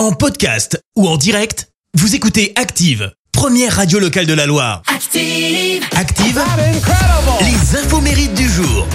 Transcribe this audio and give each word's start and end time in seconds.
En 0.00 0.12
podcast 0.12 0.82
ou 0.96 1.06
en 1.06 1.18
direct, 1.18 1.68
vous 1.92 2.14
écoutez 2.14 2.54
Active, 2.56 3.12
première 3.32 3.76
radio 3.76 3.98
locale 3.98 4.24
de 4.24 4.32
la 4.32 4.46
Loire. 4.46 4.80
Active. 4.86 5.84
Active, 5.94 6.40
les 7.42 7.76
infos 7.76 8.00
mérites 8.00 8.32
du 8.32 8.48
jour. 8.48 8.86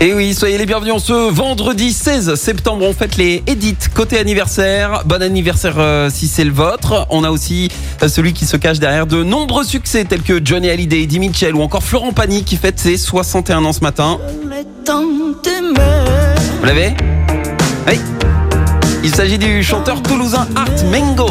Et 0.00 0.14
oui, 0.14 0.32
soyez 0.32 0.56
les 0.56 0.64
bienvenus. 0.64 1.02
Ce 1.02 1.12
vendredi 1.12 1.92
16 1.92 2.36
septembre, 2.36 2.86
on 2.88 2.94
fête 2.94 3.18
les 3.18 3.42
Edith 3.46 3.90
côté 3.92 4.18
anniversaire. 4.18 5.02
Bon 5.04 5.20
anniversaire 5.20 5.74
euh, 5.76 6.08
si 6.08 6.28
c'est 6.28 6.44
le 6.44 6.52
vôtre. 6.52 7.06
On 7.10 7.24
a 7.24 7.30
aussi 7.30 7.68
euh, 8.02 8.08
celui 8.08 8.32
qui 8.32 8.46
se 8.46 8.56
cache 8.56 8.78
derrière 8.78 9.06
de 9.06 9.22
nombreux 9.22 9.64
succès 9.64 10.06
tels 10.06 10.22
que 10.22 10.42
Johnny 10.42 10.70
Hallyday, 10.70 11.02
Eddie 11.02 11.18
Mitchell 11.18 11.54
ou 11.54 11.60
encore 11.60 11.82
Florent 11.82 12.14
Pagny 12.14 12.42
qui 12.42 12.56
fête 12.56 12.78
ses 12.78 12.96
61 12.96 13.66
ans 13.66 13.74
ce 13.74 13.80
matin. 13.80 14.18
Vous 16.58 16.64
l'avez? 16.64 16.94
Oui. 17.86 17.98
Il 19.04 19.14
s'agit 19.14 19.36
du 19.36 19.62
chanteur 19.62 20.02
toulousain 20.02 20.48
Art 20.56 20.84
Mengo. 20.90 21.26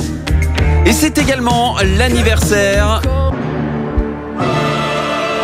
Et 0.85 0.93
c'est 0.93 1.17
également 1.17 1.75
l'anniversaire 1.97 3.01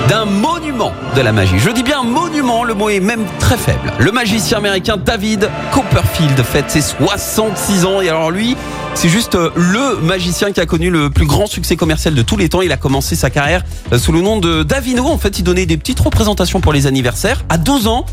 d'un 0.07 0.25
monument 0.25 0.91
de 1.15 1.21
la 1.21 1.31
magie. 1.31 1.57
Je 1.57 1.71
dis 1.71 1.81
bien 1.81 2.03
monument, 2.03 2.63
le 2.63 2.75
mot 2.75 2.89
est 2.89 2.99
même 2.99 3.25
très 3.39 3.57
faible. 3.57 3.91
Le 3.97 4.11
magicien 4.11 4.59
américain 4.59 4.95
David 4.95 5.49
Copperfield 5.71 6.39
fête 6.43 6.69
ses 6.69 6.81
66 6.81 7.85
ans 7.85 7.99
et 7.99 8.09
alors 8.09 8.30
lui, 8.30 8.55
c'est 8.93 9.09
juste 9.09 9.33
le 9.33 9.97
magicien 9.99 10.52
qui 10.52 10.59
a 10.59 10.67
connu 10.67 10.91
le 10.91 11.09
plus 11.09 11.25
grand 11.25 11.47
succès 11.47 11.75
commercial 11.77 12.13
de 12.13 12.21
tous 12.21 12.38
les 12.38 12.47
temps. 12.47 12.61
Il 12.61 12.71
a 12.71 12.77
commencé 12.77 13.16
sa 13.16 13.31
carrière 13.31 13.63
sous 13.97 14.11
le 14.11 14.21
nom 14.21 14.38
de 14.39 14.61
Davino. 14.61 15.07
En 15.07 15.17
fait, 15.17 15.39
il 15.39 15.43
donnait 15.43 15.66
des 15.66 15.77
petites 15.77 15.99
représentations 15.99 16.61
pour 16.61 16.73
les 16.73 16.85
anniversaires. 16.85 17.43
À 17.49 17.57
12 17.57 17.88
ans, 17.88 18.05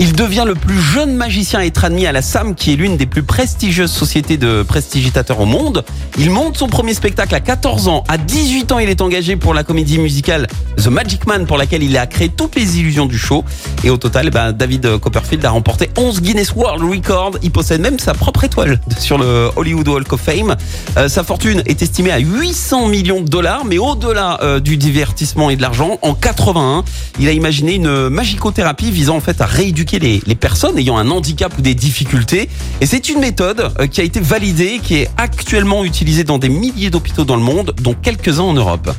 il 0.00 0.12
devient 0.12 0.44
le 0.46 0.54
plus 0.54 0.80
jeune 0.80 1.14
magicien 1.14 1.60
à 1.60 1.64
être 1.64 1.84
admis 1.84 2.06
à 2.06 2.12
la 2.12 2.20
SAM, 2.20 2.54
qui 2.54 2.72
est 2.72 2.76
l'une 2.76 2.96
des 2.96 3.06
plus 3.06 3.22
prestigieuses 3.22 3.92
sociétés 3.92 4.36
de 4.36 4.64
prestigitateurs 4.64 5.40
au 5.40 5.44
monde. 5.44 5.84
Il 6.18 6.30
monte 6.30 6.56
son 6.56 6.66
premier 6.66 6.94
spectacle 6.94 7.34
à 7.34 7.40
14 7.40 7.86
ans. 7.86 8.02
À 8.08 8.18
18 8.18 8.72
ans, 8.72 8.78
il 8.80 8.88
est 8.88 9.00
engagé 9.00 9.36
pour 9.36 9.54
la 9.54 9.62
comédie 9.62 9.98
musicale 9.98 10.48
The 10.76 10.88
Magic 10.88 11.26
Man, 11.26 11.46
pour 11.46 11.58
laquelle 11.58 11.84
il 11.84 11.96
a 11.96 12.06
créé 12.06 12.28
toutes 12.28 12.56
les 12.56 12.80
illusions 12.80 13.06
du 13.06 13.16
show. 13.16 13.44
Et 13.84 13.90
au 13.90 13.96
total, 13.96 14.30
ben, 14.30 14.50
David 14.50 14.98
Copperfield 14.98 15.44
a 15.44 15.50
remporté 15.50 15.90
11 15.96 16.22
Guinness 16.22 16.54
World 16.54 16.82
Records. 16.82 17.38
Il 17.42 17.52
possède 17.52 17.80
même 17.80 18.00
sa 18.00 18.14
propre 18.14 18.42
étoile 18.44 18.80
sur 18.98 19.16
le 19.16 19.50
Hollywood 19.54 19.86
Walk 19.86 20.12
of 20.12 20.20
Fame. 20.20 20.56
Euh, 20.96 21.08
sa 21.08 21.22
fortune 21.22 21.62
est 21.66 21.82
estimée 21.82 22.10
à 22.10 22.18
800 22.18 22.88
millions 22.88 23.20
de 23.20 23.28
dollars, 23.28 23.64
mais 23.64 23.78
au-delà 23.78 24.40
euh, 24.42 24.58
du 24.58 24.76
divertissement 24.76 25.50
et 25.50 25.56
de 25.56 25.62
l'argent, 25.62 25.98
en 26.02 26.14
81, 26.14 26.82
il 27.20 27.28
a 27.28 27.32
imaginé 27.32 27.74
une 27.74 28.08
magicothérapie 28.08 28.90
visant 28.90 29.16
en 29.16 29.20
fait 29.20 29.40
à 29.40 29.46
rééduquer 29.46 29.83
les, 29.92 30.22
les 30.26 30.34
personnes 30.34 30.78
ayant 30.78 30.98
un 30.98 31.10
handicap 31.10 31.56
ou 31.58 31.62
des 31.62 31.74
difficultés. 31.74 32.48
Et 32.80 32.86
c'est 32.86 33.08
une 33.08 33.20
méthode 33.20 33.72
euh, 33.78 33.86
qui 33.86 34.00
a 34.00 34.04
été 34.04 34.20
validée, 34.20 34.80
qui 34.82 34.96
est 34.96 35.10
actuellement 35.16 35.84
utilisée 35.84 36.24
dans 36.24 36.38
des 36.38 36.48
milliers 36.48 36.90
d'hôpitaux 36.90 37.24
dans 37.24 37.36
le 37.36 37.42
monde, 37.42 37.74
dont 37.80 37.94
quelques-uns 37.94 38.42
en 38.42 38.54
Europe. 38.54 38.90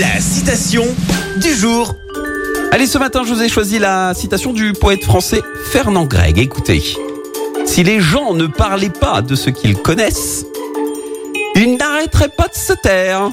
La 0.00 0.20
citation 0.20 0.84
du 1.40 1.54
jour. 1.54 1.94
Allez, 2.72 2.86
ce 2.86 2.98
matin, 2.98 3.22
je 3.26 3.32
vous 3.34 3.42
ai 3.42 3.48
choisi 3.48 3.78
la 3.78 4.14
citation 4.14 4.52
du 4.52 4.72
poète 4.72 5.02
français 5.02 5.42
Fernand 5.72 6.04
Gregg. 6.04 6.38
Écoutez. 6.38 6.82
Si 7.66 7.82
les 7.82 8.00
gens 8.00 8.34
ne 8.34 8.46
parlaient 8.46 8.90
pas 8.90 9.22
de 9.22 9.34
ce 9.34 9.50
qu'ils 9.50 9.76
connaissent, 9.76 10.44
ils 11.56 11.76
n'arrêteraient 11.76 12.30
pas 12.36 12.48
de 12.48 12.54
se 12.54 12.72
taire. 12.72 13.30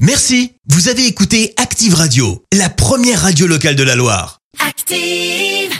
Merci. 0.00 0.52
Vous 0.68 0.88
avez 0.88 1.06
écouté 1.06 1.52
Active 1.56 1.94
Radio, 1.94 2.42
la 2.52 2.68
première 2.68 3.22
radio 3.22 3.46
locale 3.46 3.76
de 3.76 3.82
la 3.82 3.96
Loire. 3.96 4.39
Active. 4.58 5.79